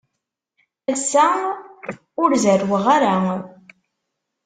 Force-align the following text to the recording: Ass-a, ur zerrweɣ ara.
Ass-a, 0.93 1.27
ur 2.21 2.31
zerrweɣ 2.43 2.85
ara. 2.95 3.15